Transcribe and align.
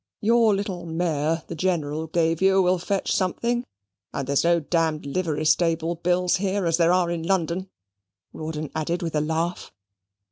Your 0.19 0.55
little 0.55 0.83
mare 0.87 1.43
the 1.45 1.53
General 1.53 2.07
gave 2.07 2.41
you 2.41 2.59
will 2.59 2.79
fetch 2.79 3.11
something, 3.11 3.63
and 4.11 4.27
there's 4.27 4.43
no 4.43 4.59
d 4.59 4.67
d 4.97 5.07
livery 5.13 5.45
stable 5.45 5.93
bills 5.93 6.37
here 6.37 6.65
as 6.65 6.77
there 6.77 6.91
are 6.91 7.11
in 7.11 7.21
London," 7.21 7.69
Rawdon 8.33 8.71
added, 8.73 9.03
with 9.03 9.13
a 9.13 9.21
laugh. 9.21 9.71